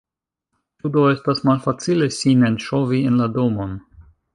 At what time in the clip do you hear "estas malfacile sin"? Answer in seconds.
1.11-2.51